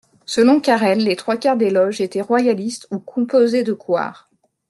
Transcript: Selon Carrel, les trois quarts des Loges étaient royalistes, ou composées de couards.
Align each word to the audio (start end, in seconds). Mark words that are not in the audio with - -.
Selon 0.25 0.59
Carrel, 0.59 0.97
les 1.03 1.15
trois 1.15 1.37
quarts 1.37 1.57
des 1.57 1.69
Loges 1.69 2.01
étaient 2.01 2.21
royalistes, 2.21 2.87
ou 2.89 2.97
composées 2.97 3.63
de 3.63 3.73
couards. 3.73 4.31